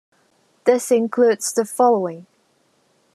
This 0.63 0.89
includes 0.91 1.53
the 1.53 1.63
following. 1.63 2.25